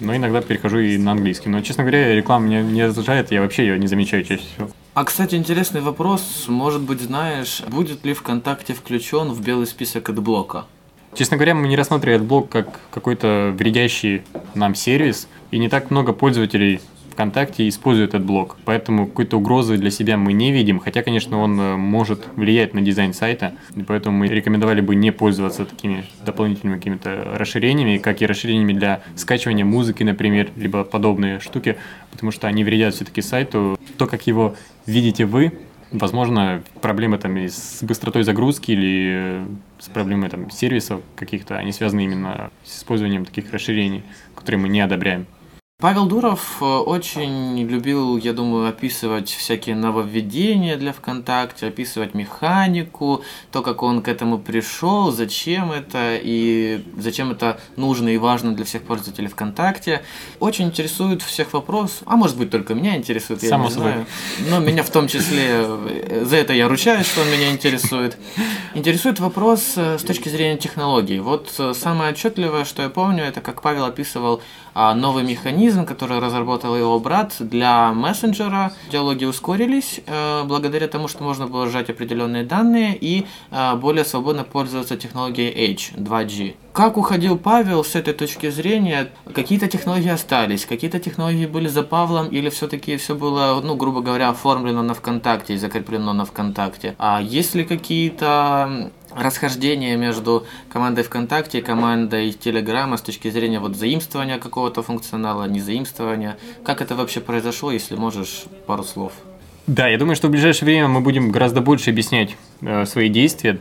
Но 0.00 0.14
иногда 0.14 0.42
перехожу 0.42 0.78
и 0.78 0.98
на 0.98 1.12
английский. 1.12 1.48
Но, 1.48 1.62
честно 1.62 1.84
говоря, 1.84 2.14
реклама 2.14 2.46
меня 2.46 2.62
не 2.62 2.84
раздражает, 2.84 3.32
я 3.32 3.40
вообще 3.40 3.66
ее 3.66 3.78
не 3.78 3.86
замечаю 3.86 4.24
чаще 4.24 4.42
всего. 4.42 4.70
А, 4.94 5.04
кстати, 5.04 5.36
интересный 5.36 5.80
вопрос. 5.80 6.44
Может 6.48 6.82
быть, 6.82 7.00
знаешь, 7.00 7.62
будет 7.66 8.04
ли 8.04 8.12
ВКонтакте 8.12 8.74
включен 8.74 9.32
в 9.32 9.40
белый 9.40 9.66
список 9.66 10.10
AdBlock 10.10 10.54
а? 10.54 10.66
Честно 11.14 11.36
говоря, 11.36 11.54
мы 11.54 11.68
не 11.68 11.76
рассматриваем 11.76 12.26
блог 12.26 12.48
как 12.48 12.80
какой-то 12.90 13.54
вредящий 13.56 14.22
нам 14.54 14.74
сервис, 14.74 15.28
и 15.50 15.58
не 15.58 15.68
так 15.68 15.90
много 15.90 16.12
пользователей 16.12 16.80
ВКонтакте 17.18 17.68
используют 17.68 18.14
этот 18.14 18.24
блог, 18.24 18.56
поэтому 18.64 19.08
какой-то 19.08 19.38
угрозы 19.38 19.76
для 19.76 19.90
себя 19.90 20.16
мы 20.16 20.32
не 20.32 20.52
видим, 20.52 20.78
хотя, 20.78 21.02
конечно, 21.02 21.38
он 21.38 21.60
э, 21.60 21.76
может 21.76 22.24
влиять 22.36 22.74
на 22.74 22.80
дизайн 22.80 23.12
сайта, 23.12 23.54
и 23.74 23.82
поэтому 23.82 24.18
мы 24.18 24.28
рекомендовали 24.28 24.80
бы 24.80 24.94
не 24.94 25.10
пользоваться 25.10 25.64
такими 25.64 26.04
дополнительными 26.24 26.76
какими-то 26.76 27.32
расширениями, 27.34 27.98
как 27.98 28.22
и 28.22 28.26
расширениями 28.26 28.72
для 28.72 29.02
скачивания 29.16 29.64
музыки, 29.64 30.04
например, 30.04 30.50
либо 30.54 30.84
подобные 30.84 31.40
штуки, 31.40 31.76
потому 32.12 32.30
что 32.30 32.46
они 32.46 32.62
вредят 32.62 32.94
все-таки 32.94 33.20
сайту. 33.20 33.76
То, 33.96 34.06
как 34.06 34.28
его 34.28 34.54
видите 34.86 35.24
вы, 35.24 35.58
Возможно, 35.90 36.62
проблемы 36.82 37.16
там 37.18 37.36
и 37.38 37.48
с 37.48 37.82
быстротой 37.82 38.22
загрузки 38.22 38.72
или 38.72 39.10
э, 39.10 39.46
с 39.78 39.88
проблемой 39.88 40.28
там 40.28 40.50
сервисов 40.50 41.00
каких-то, 41.16 41.56
они 41.56 41.72
связаны 41.72 42.04
именно 42.04 42.50
с 42.64 42.78
использованием 42.78 43.24
таких 43.24 43.50
расширений, 43.52 44.02
которые 44.34 44.60
мы 44.60 44.68
не 44.68 44.80
одобряем. 44.80 45.26
Павел 45.80 46.06
Дуров 46.06 46.56
э, 46.60 46.64
очень 46.64 47.56
любил, 47.62 48.16
я 48.16 48.32
думаю, 48.32 48.68
описывать 48.68 49.28
всякие 49.28 49.76
нововведения 49.76 50.76
для 50.76 50.92
ВКонтакте, 50.92 51.68
описывать 51.68 52.14
механику, 52.14 53.22
то, 53.52 53.62
как 53.62 53.84
он 53.84 54.02
к 54.02 54.08
этому 54.08 54.40
пришел, 54.40 55.12
зачем 55.12 55.70
это 55.70 56.18
и 56.20 56.84
зачем 56.96 57.30
это 57.30 57.60
нужно 57.76 58.08
и 58.08 58.16
важно 58.16 58.56
для 58.56 58.64
всех 58.64 58.82
пользователей 58.82 59.28
ВКонтакте. 59.28 60.02
Очень 60.40 60.64
интересует 60.64 61.22
всех 61.22 61.52
вопрос, 61.52 62.00
а 62.06 62.16
может 62.16 62.36
быть 62.36 62.50
только 62.50 62.74
меня 62.74 62.96
интересует, 62.96 63.44
я 63.44 63.50
Само 63.50 63.66
не 63.66 63.70
собой. 63.70 63.92
знаю. 63.92 64.06
Но 64.50 64.58
меня 64.58 64.82
в 64.82 64.90
том 64.90 65.06
числе, 65.06 65.46
э, 65.48 66.24
за 66.24 66.38
это 66.38 66.54
я 66.54 66.66
ручаюсь, 66.66 67.06
что 67.06 67.20
он 67.20 67.30
меня 67.30 67.52
интересует. 67.52 68.18
Интересует 68.74 69.20
вопрос 69.20 69.74
э, 69.76 69.96
с 69.96 70.02
точки 70.02 70.28
зрения 70.28 70.58
технологий. 70.58 71.20
Вот 71.20 71.52
самое 71.74 72.10
отчетливое, 72.10 72.64
что 72.64 72.82
я 72.82 72.88
помню, 72.88 73.22
это 73.22 73.40
как 73.40 73.62
Павел 73.62 73.84
описывал 73.84 74.42
а, 74.80 74.94
новый 74.94 75.24
механизм, 75.24 75.67
который 75.84 76.18
разработал 76.18 76.76
его 76.76 76.98
брат 77.00 77.34
для 77.38 77.92
мессенджера. 77.92 78.72
Диалоги 78.90 79.24
ускорились 79.24 80.00
э, 80.06 80.44
благодаря 80.44 80.88
тому, 80.88 81.08
что 81.08 81.24
можно 81.24 81.46
было 81.46 81.68
сжать 81.68 81.90
определенные 81.90 82.44
данные 82.44 82.96
и 83.00 83.26
э, 83.50 83.74
более 83.76 84.04
свободно 84.04 84.44
пользоваться 84.44 84.96
технологией 84.96 85.74
H, 85.74 85.92
2G. 85.96 86.54
Как 86.72 86.96
уходил 86.96 87.36
Павел 87.36 87.82
с 87.82 87.96
этой 87.96 88.14
точки 88.14 88.50
зрения? 88.50 89.10
Какие-то 89.34 89.66
технологии 89.66 90.10
остались, 90.10 90.64
какие-то 90.64 91.00
технологии 91.00 91.46
были 91.46 91.66
за 91.66 91.82
Павлом, 91.82 92.28
или 92.28 92.50
все-таки 92.50 92.96
все 92.96 93.14
было, 93.14 93.60
ну, 93.64 93.74
грубо 93.74 94.00
говоря, 94.00 94.28
оформлено 94.28 94.82
на 94.82 94.94
ВКонтакте 94.94 95.54
и 95.54 95.56
закреплено 95.56 96.12
на 96.12 96.24
ВКонтакте? 96.24 96.94
А 96.98 97.20
есть 97.20 97.54
ли 97.56 97.64
какие-то 97.64 98.92
расхождения 99.14 99.96
между 99.96 100.46
командой 100.70 101.04
ВКонтакте 101.04 101.58
и 101.58 101.62
командой 101.62 102.32
Телеграма 102.32 102.96
с 102.96 103.02
точки 103.02 103.30
зрения 103.30 103.60
вот 103.60 103.76
заимствования 103.76 104.38
какого-то 104.38 104.82
функционала, 104.82 105.44
не 105.48 105.60
заимствования? 105.60 106.36
Как 106.64 106.80
это 106.80 106.94
вообще 106.94 107.20
произошло, 107.20 107.70
если 107.70 107.96
можешь 107.96 108.44
пару 108.66 108.84
слов? 108.84 109.12
Да, 109.66 109.86
я 109.88 109.98
думаю, 109.98 110.16
что 110.16 110.28
в 110.28 110.30
ближайшее 110.30 110.66
время 110.66 110.88
мы 110.88 111.00
будем 111.00 111.30
гораздо 111.30 111.60
больше 111.60 111.90
объяснять 111.90 112.36
э, 112.62 112.86
свои 112.86 113.08
действия 113.08 113.58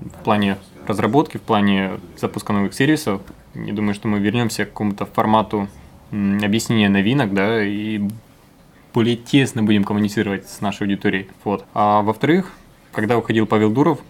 в 0.00 0.24
плане 0.24 0.56
разработки, 0.86 1.36
в 1.36 1.42
плане 1.42 2.00
запуска 2.16 2.52
новых 2.52 2.74
сервисов. 2.74 3.20
Я 3.54 3.72
думаю, 3.72 3.94
что 3.94 4.08
мы 4.08 4.20
вернемся 4.20 4.64
к 4.64 4.68
какому-то 4.68 5.04
формату 5.06 5.68
объяснения 6.10 6.88
новинок, 6.88 7.34
да, 7.34 7.62
и 7.62 8.00
более 8.94 9.16
тесно 9.16 9.62
будем 9.62 9.84
коммуницировать 9.84 10.48
с 10.48 10.60
нашей 10.60 10.84
аудиторией. 10.84 11.28
Вот. 11.44 11.64
А 11.74 12.02
во-вторых, 12.02 12.52
когда 12.92 13.18
уходил 13.18 13.46
Павел 13.46 13.70
Дуров, 13.70 14.00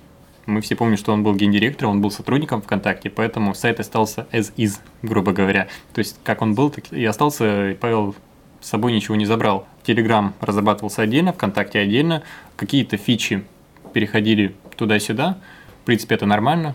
мы 0.48 0.62
все 0.62 0.74
помним, 0.76 0.96
что 0.96 1.12
он 1.12 1.22
был 1.22 1.34
гендиректором, 1.34 1.92
он 1.92 2.00
был 2.00 2.10
сотрудником 2.10 2.62
ВКонтакте, 2.62 3.10
поэтому 3.10 3.54
сайт 3.54 3.80
остался 3.80 4.26
as 4.32 4.52
is, 4.56 4.78
грубо 5.02 5.32
говоря. 5.32 5.68
То 5.92 5.98
есть, 5.98 6.16
как 6.24 6.40
он 6.42 6.54
был, 6.54 6.70
так 6.70 6.90
и 6.90 7.04
остался, 7.04 7.70
и 7.70 7.74
Павел 7.74 8.16
с 8.60 8.68
собой 8.68 8.92
ничего 8.92 9.14
не 9.14 9.26
забрал. 9.26 9.68
Телеграм 9.84 10.34
разрабатывался 10.40 11.02
отдельно, 11.02 11.32
ВКонтакте 11.32 11.78
отдельно, 11.78 12.22
какие-то 12.56 12.96
фичи 12.96 13.44
переходили 13.92 14.54
туда-сюда. 14.76 15.38
В 15.82 15.84
принципе, 15.84 16.14
это 16.14 16.26
нормально. 16.26 16.74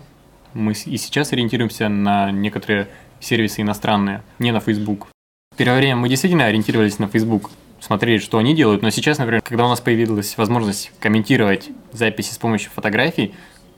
Мы 0.54 0.72
и 0.72 0.96
сейчас 0.96 1.32
ориентируемся 1.32 1.88
на 1.88 2.30
некоторые 2.30 2.88
сервисы 3.18 3.62
иностранные, 3.62 4.22
не 4.38 4.52
на 4.52 4.60
Facebook. 4.60 5.08
В 5.52 5.56
первое 5.56 5.78
время 5.78 5.96
мы 5.96 6.08
действительно 6.08 6.46
ориентировались 6.46 6.98
на 7.00 7.08
Facebook, 7.08 7.50
смотрели, 7.80 8.18
что 8.18 8.38
они 8.38 8.54
делают, 8.54 8.82
но 8.82 8.90
сейчас, 8.90 9.18
например, 9.18 9.42
когда 9.42 9.66
у 9.66 9.68
нас 9.68 9.80
появилась 9.80 10.36
возможность 10.36 10.92
комментировать 11.00 11.70
записи 11.92 12.32
с 12.32 12.38
помощью 12.38 12.70
фотографий, 12.70 13.34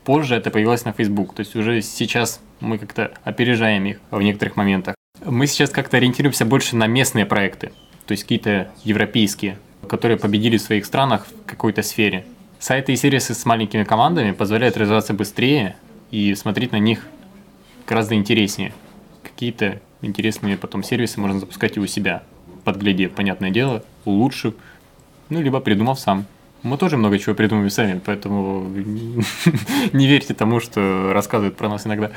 позже 0.07 0.35
это 0.35 0.51
появилось 0.51 0.85
на 0.85 0.93
Facebook. 0.93 1.35
То 1.35 1.41
есть 1.41 1.53
уже 1.57 1.81
сейчас 1.81 2.39
мы 2.61 2.77
как-то 2.77 3.11
опережаем 3.25 3.85
их 3.85 3.99
в 4.09 4.21
некоторых 4.21 4.55
моментах. 4.55 4.95
Мы 5.25 5.47
сейчас 5.47 5.69
как-то 5.69 5.97
ориентируемся 5.97 6.45
больше 6.45 6.77
на 6.77 6.87
местные 6.87 7.25
проекты, 7.25 7.73
то 8.05 8.13
есть 8.13 8.23
какие-то 8.23 8.71
европейские, 8.85 9.59
которые 9.89 10.17
победили 10.17 10.55
в 10.55 10.61
своих 10.61 10.85
странах 10.85 11.27
в 11.27 11.45
какой-то 11.45 11.81
сфере. 11.81 12.25
Сайты 12.57 12.93
и 12.93 12.95
сервисы 12.95 13.33
с 13.33 13.45
маленькими 13.45 13.83
командами 13.83 14.31
позволяют 14.31 14.77
развиваться 14.77 15.13
быстрее 15.13 15.75
и 16.09 16.33
смотреть 16.35 16.71
на 16.71 16.79
них 16.79 17.05
гораздо 17.85 18.15
интереснее. 18.15 18.71
Какие-то 19.23 19.81
интересные 20.01 20.55
потом 20.55 20.83
сервисы 20.83 21.19
можно 21.19 21.37
запускать 21.37 21.75
и 21.75 21.81
у 21.81 21.85
себя, 21.85 22.23
подглядев, 22.63 23.11
понятное 23.11 23.49
дело, 23.49 23.83
улучшив, 24.05 24.53
ну, 25.27 25.41
либо 25.41 25.59
придумав 25.59 25.99
сам. 25.99 26.25
Мы 26.67 26.77
тоже 26.77 26.97
много 26.97 27.17
чего 27.17 27.33
придумываем 27.33 27.69
сами, 27.69 28.01
поэтому 28.05 28.63
не 29.93 30.07
верьте 30.07 30.33
тому, 30.33 30.59
что 30.59 31.11
рассказывают 31.13 31.55
про 31.55 31.69
нас 31.69 31.87
иногда. 31.87 32.11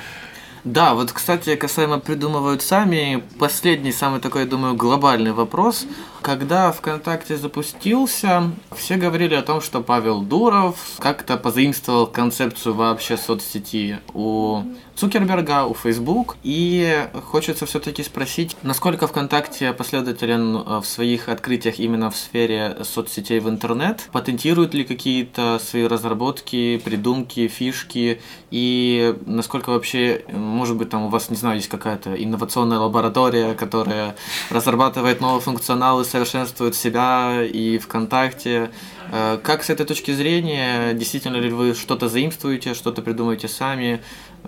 Да, 0.65 0.93
вот, 0.95 1.13
кстати, 1.13 1.57
касаемо 1.57 2.01
придумывают 2.01 2.61
сами, 2.61 3.23
последний, 3.39 3.93
самый 3.93 4.21
такой, 4.21 4.43
я 4.43 4.47
думаю, 4.47 4.75
глобальный 4.75 5.33
вопрос. 5.33 5.87
Когда 6.21 6.71
ВКонтакте 6.71 7.39
запустился, 7.39 8.51
все 8.77 8.97
говорили 8.97 9.35
о 9.35 9.43
том, 9.43 9.63
что 9.63 9.81
Павел 9.81 10.21
Дуров 10.21 10.77
как-то 10.99 11.39
позаимствовал 11.39 12.07
концепцию 12.07 12.75
вообще 12.75 13.17
соцсети 13.17 14.01
у 14.13 14.65
Цукерберга, 15.01 15.65
у 15.65 15.73
Facebook. 15.73 16.37
И 16.43 17.09
хочется 17.25 17.65
все-таки 17.65 18.03
спросить, 18.03 18.55
насколько 18.63 19.07
ВКонтакте 19.07 19.73
последователен 19.73 20.57
э, 20.57 20.81
в 20.81 20.85
своих 20.85 21.31
открытиях 21.31 21.79
именно 21.79 22.11
в 22.11 22.17
сфере 22.17 22.77
соцсетей 22.83 23.41
в 23.41 23.49
интернет? 23.49 24.11
Патентируют 24.13 24.75
ли 24.75 24.85
какие-то 24.85 25.59
свои 25.59 25.87
разработки, 25.87 26.77
придумки, 26.85 27.49
фишки? 27.49 28.21
И 28.51 29.17
насколько 29.25 29.71
вообще, 29.71 30.23
э, 30.27 30.37
может 30.37 30.77
быть, 30.77 30.91
там 30.91 31.05
у 31.05 31.09
вас, 31.09 31.31
не 31.31 31.37
знаю, 31.37 31.57
есть 31.57 31.71
какая-то 31.71 32.23
инновационная 32.23 32.79
лаборатория, 32.79 33.55
которая 33.55 34.17
разрабатывает 34.51 35.23
новые 35.23 35.41
функционалы, 35.41 36.05
совершенствует 36.05 36.75
себя 36.75 37.43
и 37.43 37.79
ВКонтакте, 37.79 38.71
как 39.11 39.65
с 39.65 39.71
этой 39.71 39.85
точки 39.85 40.13
зрения, 40.13 40.95
действительно 40.95 41.37
ли 41.37 41.51
вы 41.51 41.75
что-то 41.75 42.09
заимствуете, 42.09 42.75
что-то 42.75 43.03
придумаете 43.03 43.49
сами? 43.49 44.01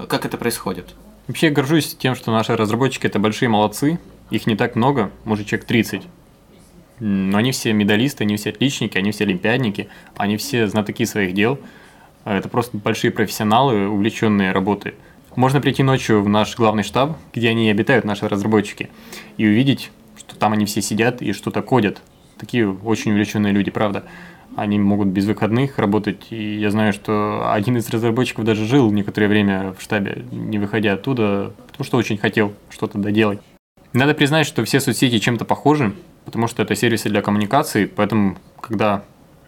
Как 0.09 0.25
это 0.25 0.37
происходит? 0.37 0.95
Вообще 1.26 1.49
я 1.49 1.52
горжусь 1.52 1.97
тем, 1.97 2.14
что 2.14 2.31
наши 2.31 2.57
разработчики 2.57 3.07
это 3.07 3.19
большие 3.19 3.49
молодцы. 3.49 3.99
Их 4.31 4.47
не 4.47 4.57
так 4.57 4.76
много, 4.76 5.11
может 5.25 5.47
человек 5.47 5.66
30. 5.66 6.02
Но 7.00 7.38
они 7.38 7.50
все 7.52 7.73
медалисты, 7.73 8.25
они 8.25 8.37
все 8.37 8.50
отличники, 8.50 8.97
они 8.97 9.11
все 9.11 9.25
олимпиадники, 9.25 9.88
они 10.16 10.37
все 10.37 10.69
знатоки 10.69 11.04
своих 11.04 11.35
дел. 11.35 11.59
Это 12.25 12.49
просто 12.49 12.76
большие 12.76 13.11
профессионалы, 13.11 13.88
увлеченные 13.88 14.52
работой. 14.52 14.95
Можно 15.35 15.61
прийти 15.61 15.83
ночью 15.83 16.23
в 16.23 16.28
наш 16.28 16.57
главный 16.57 16.85
штаб, 16.85 17.16
где 17.35 17.49
они 17.49 17.71
обитают, 17.71 18.04
наши 18.04 18.28
разработчики, 18.28 18.90
и 19.38 19.47
увидеть, 19.47 19.90
что 20.16 20.37
там 20.37 20.52
они 20.52 20.66
все 20.66 20.83
сидят 20.83 21.23
и 21.23 21.33
что-то 21.33 21.62
кодят. 21.62 22.02
Такие 22.38 22.71
очень 22.71 23.12
увлеченные 23.12 23.52
люди, 23.52 23.71
правда. 23.71 24.04
Они 24.56 24.78
могут 24.78 25.09
без 25.09 25.25
выходных 25.25 25.78
работать, 25.78 26.26
и 26.30 26.56
я 26.56 26.71
знаю, 26.71 26.92
что 26.92 27.50
один 27.52 27.76
из 27.76 27.88
разработчиков 27.88 28.44
даже 28.44 28.66
жил 28.66 28.90
некоторое 28.90 29.28
время 29.28 29.75
в 29.78 29.82
штабе, 29.82 30.25
не 30.30 30.59
выходя 30.59 30.92
оттуда, 30.92 31.52
потому 31.68 31.85
что 31.85 31.97
очень 31.97 32.18
хотел 32.18 32.52
что-то 32.71 32.99
доделать. 32.99 33.40
Надо 33.92 34.14
признать, 34.14 34.47
что 34.47 34.64
все 34.64 34.80
соцсети 34.80 35.18
чем-то 35.18 35.44
похожи, 35.44 35.94
потому 36.25 36.49
что 36.49 36.62
это 36.62 36.75
сервисы 36.75 37.09
для 37.09 37.23
коммуникации, 37.23 37.87
поэтому, 37.87 38.38
когда 38.61 39.04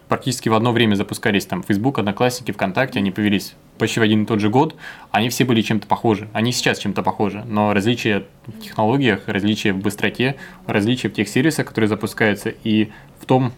практически 0.07 0.49
в 0.49 0.53
одно 0.53 0.71
время 0.71 0.95
запускались 0.95 1.45
там 1.45 1.63
Facebook, 1.63 1.99
Одноклассники, 1.99 2.51
ВКонтакте, 2.51 2.99
они 2.99 3.11
появились 3.11 3.55
почти 3.77 3.99
в 3.99 4.03
один 4.03 4.23
и 4.23 4.25
тот 4.25 4.39
же 4.39 4.49
год, 4.49 4.75
они 5.11 5.29
все 5.29 5.45
были 5.45 5.61
чем-то 5.61 5.87
похожи. 5.87 6.27
Они 6.33 6.51
сейчас 6.51 6.79
чем-то 6.79 7.01
похожи, 7.03 7.43
но 7.47 7.73
различия 7.73 8.25
в 8.45 8.59
технологиях, 8.59 9.27
различия 9.27 9.73
в 9.73 9.77
быстроте, 9.77 10.35
различия 10.67 11.09
в 11.09 11.13
тех 11.13 11.27
сервисах, 11.27 11.65
которые 11.67 11.87
запускаются, 11.87 12.53
и 12.63 12.91
в 13.19 13.25
том, 13.25 13.51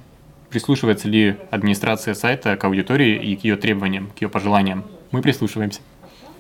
прислушивается 0.50 1.08
ли 1.08 1.36
администрация 1.52 2.14
сайта 2.14 2.56
к 2.58 2.64
аудитории 2.64 3.16
и 3.16 3.36
к 3.36 3.44
ее 3.44 3.56
требованиям, 3.56 4.10
к 4.18 4.22
ее 4.22 4.30
пожеланиям. 4.30 4.86
Мы 5.12 5.22
прислушиваемся. 5.22 5.82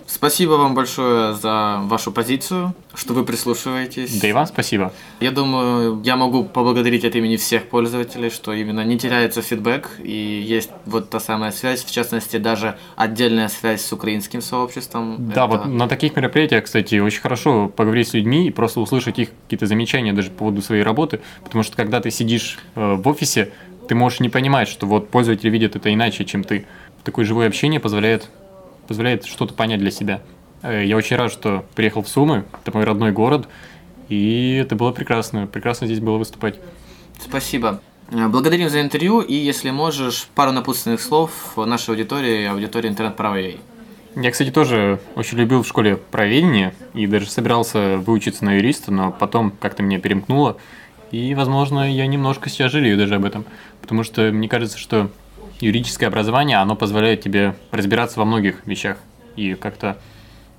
Спасибо 0.09 0.51
вам 0.53 0.73
большое 0.73 1.33
за 1.33 1.81
вашу 1.83 2.13
позицию, 2.13 2.73
что 2.95 3.13
вы 3.13 3.25
прислушиваетесь. 3.25 4.21
Да 4.21 4.29
и 4.29 4.31
вам 4.31 4.45
спасибо. 4.45 4.93
Я 5.19 5.31
думаю, 5.31 6.01
я 6.05 6.15
могу 6.15 6.45
поблагодарить 6.45 7.03
от 7.03 7.13
имени 7.15 7.35
всех 7.35 7.65
пользователей, 7.65 8.29
что 8.29 8.53
именно 8.53 8.85
не 8.85 8.97
теряется 8.97 9.41
фидбэк 9.41 9.99
и 10.01 10.41
есть 10.47 10.69
вот 10.85 11.09
та 11.09 11.19
самая 11.19 11.51
связь, 11.51 11.83
в 11.83 11.91
частности, 11.91 12.37
даже 12.37 12.77
отдельная 12.95 13.49
связь 13.49 13.81
с 13.81 13.91
украинским 13.91 14.41
сообществом. 14.41 15.17
Да, 15.19 15.43
Это... 15.43 15.47
вот 15.47 15.65
на 15.65 15.89
таких 15.89 16.15
мероприятиях, 16.15 16.63
кстати, 16.63 16.99
очень 16.99 17.19
хорошо 17.19 17.67
поговорить 17.67 18.07
с 18.07 18.13
людьми 18.13 18.47
и 18.47 18.49
просто 18.49 18.79
услышать 18.79 19.19
их 19.19 19.31
какие-то 19.43 19.65
замечания 19.65 20.13
даже 20.13 20.29
по 20.31 20.37
поводу 20.37 20.61
своей 20.61 20.83
работы, 20.83 21.19
потому 21.43 21.65
что 21.65 21.75
когда 21.75 21.99
ты 21.99 22.11
сидишь 22.11 22.59
э, 22.75 22.93
в 22.93 23.05
офисе, 23.09 23.51
ты 23.87 23.95
можешь 23.95 24.19
не 24.19 24.29
понимать, 24.29 24.67
что 24.67 24.85
вот 24.85 25.09
пользователь 25.09 25.49
видит 25.49 25.75
это 25.75 25.93
иначе, 25.93 26.25
чем 26.25 26.43
ты. 26.43 26.65
Такое 27.03 27.25
живое 27.25 27.47
общение 27.47 27.79
позволяет 27.79 28.29
позволяет 28.87 29.25
что-то 29.25 29.53
понять 29.53 29.79
для 29.79 29.91
себя. 29.91 30.21
Э, 30.63 30.83
я 30.85 30.95
очень 30.95 31.17
рад, 31.17 31.31
что 31.31 31.65
приехал 31.75 32.01
в 32.03 32.07
Сумы, 32.07 32.45
это 32.63 32.75
мой 32.75 32.85
родной 32.85 33.11
город, 33.11 33.47
и 34.09 34.55
это 34.61 34.75
было 34.75 34.91
прекрасно, 34.91 35.45
прекрасно 35.45 35.87
здесь 35.87 35.99
было 35.99 36.17
выступать. 36.17 36.59
Спасибо. 37.19 37.81
Э, 38.11 38.27
благодарим 38.27 38.69
за 38.69 38.81
интервью, 38.81 39.19
и 39.19 39.33
если 39.33 39.71
можешь, 39.71 40.29
пару 40.35 40.51
напутственных 40.51 41.01
слов 41.01 41.31
нашей 41.57 41.89
аудитории, 41.91 42.45
аудитории 42.45 42.87
интернет-права 42.87 43.37
я, 44.19 44.31
кстати, 44.31 44.49
тоже 44.49 44.99
очень 45.13 45.37
любил 45.37 45.61
в 45.61 45.67
школе 45.67 45.95
правоведение 45.95 46.73
и 46.95 47.05
даже 47.05 47.29
собирался 47.29 47.97
выучиться 47.97 48.43
на 48.43 48.55
юриста, 48.55 48.91
но 48.91 49.11
потом 49.11 49.51
как-то 49.51 49.83
меня 49.83 49.99
перемкнуло. 49.99 50.57
И, 51.11 51.33
возможно, 51.35 51.89
я 51.91 52.07
немножко 52.07 52.49
сейчас 52.49 52.71
жалею 52.71 52.97
даже 52.97 53.15
об 53.15 53.25
этом. 53.25 53.45
Потому 53.81 54.03
что 54.03 54.31
мне 54.31 54.49
кажется, 54.49 54.77
что 54.77 55.09
юридическое 55.59 56.09
образование, 56.09 56.57
оно 56.57 56.75
позволяет 56.75 57.21
тебе 57.21 57.55
разбираться 57.71 58.19
во 58.19 58.25
многих 58.25 58.65
вещах 58.65 58.97
и 59.35 59.53
как-то 59.55 59.97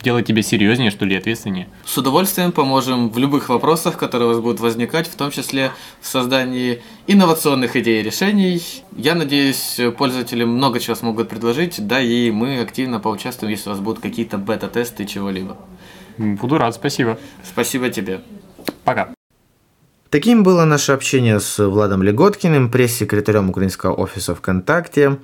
делать 0.02 0.26
тебя 0.26 0.43
серьезнее, 0.43 0.90
что 0.90 1.05
ли, 1.05 1.17
ответственнее. 1.17 1.69
С 1.85 1.99
удовольствием 1.99 2.52
поможем 2.52 3.11
в 3.11 3.19
любых 3.19 3.49
вопросах, 3.49 3.99
которые 3.99 4.28
у 4.28 4.33
вас 4.33 4.40
будут 4.40 4.61
возникать, 4.61 5.09
в 5.09 5.17
том 5.17 5.31
числе 5.31 5.73
в 6.00 6.07
создании 6.07 6.83
инновационных 7.09 7.75
идей 7.75 8.00
и 8.00 8.04
решений. 8.04 8.63
Я 8.97 9.17
надеюсь, 9.17 9.80
пользователи 9.97 10.45
много 10.45 10.78
чего 10.78 10.95
смогут 10.95 11.28
предложить, 11.28 11.84
да 11.84 12.00
и 12.00 12.30
мы 12.30 12.61
активно 12.61 13.00
поучаствуем, 13.00 13.50
если 13.50 13.71
у 13.71 13.73
вас 13.73 13.80
будут 13.80 14.00
какие-то 14.00 14.39
бета-тесты 14.39 15.04
чего-либо. 15.04 15.56
Буду 16.17 16.58
рад, 16.58 16.75
спасибо. 16.75 17.19
Спасибо 17.43 17.91
тебе. 17.91 18.21
Пока. 18.84 19.18
Таким 20.10 20.42
было 20.42 20.64
наше 20.64 20.92
общение 20.92 21.38
с 21.38 21.62
Владом 21.62 22.02
Леготкиным, 22.02 22.71
пресс-секретарем 22.71 23.50
украинского 23.50 23.92
офиса 23.92 24.34
ВКонтакте. 24.34 25.18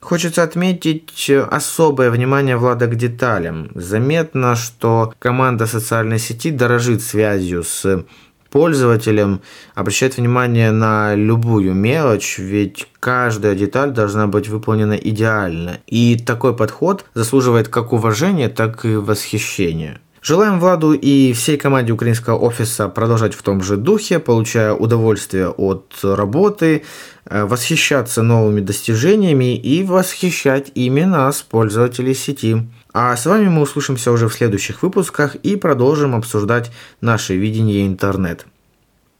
Хочется 0.00 0.42
отметить 0.42 1.30
особое 1.50 2.10
внимание 2.10 2.56
Влада 2.56 2.86
к 2.86 2.94
деталям. 2.94 3.70
Заметно, 3.74 4.56
что 4.56 5.12
команда 5.18 5.66
социальной 5.66 6.18
сети 6.18 6.50
дорожит 6.50 7.02
связью 7.02 7.62
с 7.64 8.06
пользователем, 8.50 9.42
обращает 9.74 10.16
внимание 10.16 10.70
на 10.70 11.14
любую 11.14 11.74
мелочь, 11.74 12.38
ведь 12.38 12.88
каждая 13.00 13.54
деталь 13.54 13.90
должна 13.90 14.26
быть 14.26 14.48
выполнена 14.48 14.94
идеально. 14.94 15.80
И 15.86 16.16
такой 16.16 16.56
подход 16.56 17.04
заслуживает 17.12 17.68
как 17.68 17.92
уважения, 17.92 18.48
так 18.48 18.86
и 18.86 18.94
восхищения. 18.94 20.00
Желаем 20.23 20.59
Владу 20.59 20.93
и 20.93 21.31
всей 21.33 21.57
команде 21.57 21.93
украинского 21.93 22.37
офиса 22.37 22.89
продолжать 22.89 23.33
в 23.33 23.41
том 23.41 23.63
же 23.63 23.77
духе, 23.77 24.19
получая 24.19 24.73
удовольствие 24.73 25.49
от 25.49 25.85
работы, 26.03 26.83
э, 27.25 27.45
восхищаться 27.45 28.21
новыми 28.21 28.59
достижениями 28.59 29.55
и 29.55 29.83
восхищать 29.83 30.71
ими 30.75 31.03
нас, 31.03 31.41
пользователей 31.41 32.13
сети. 32.13 32.67
А 32.93 33.15
с 33.15 33.25
вами 33.25 33.47
мы 33.47 33.61
услышимся 33.61 34.11
уже 34.11 34.27
в 34.27 34.33
следующих 34.33 34.83
выпусках 34.83 35.35
и 35.35 35.55
продолжим 35.55 36.13
обсуждать 36.13 36.71
наше 36.99 37.37
видение 37.37 37.87
интернет. 37.87 38.45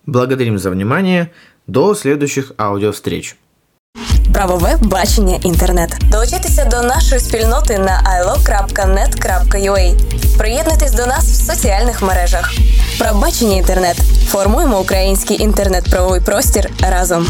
Благодарим 0.06 0.60
за 0.60 0.70
внимание. 0.70 1.32
До 1.68 1.96
следующих 1.96 2.52
аудиовстреч. 2.58 3.38
правове 4.34 4.78
бачення 4.82 5.36
інтернет. 5.44 5.98
Долучайтеся 6.12 6.66
до 6.66 6.82
нашої 6.82 7.22
спільноти 7.22 7.80
на 7.80 8.22
ilo.net.ua. 8.22 9.96
Приєднуйтесь 10.38 10.92
до 10.92 11.06
нас 11.06 11.26
в 11.26 11.46
соціальних 11.46 12.02
мережах. 12.02 12.54
Правбачення 13.00 13.56
інтернет. 13.56 13.98
Формуємо 14.28 14.80
український 14.80 15.42
інтернет-правовий 15.42 16.22
простір 16.22 16.70
разом. 16.82 17.28